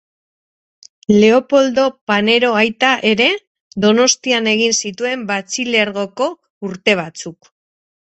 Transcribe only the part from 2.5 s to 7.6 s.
aita ere Donostian egin zituen Batxilergoko urte batzuk.